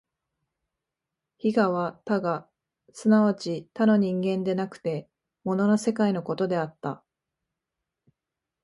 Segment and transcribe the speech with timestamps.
[1.37, 2.49] 非我は他我
[2.91, 5.07] 即ち他の人間でなくて
[5.43, 7.03] 物の世界のことであった。